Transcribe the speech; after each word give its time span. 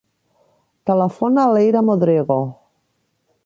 Telefona 0.91 1.43
a 1.43 1.51
l'Eira 1.57 1.83
Modrego. 1.91 2.39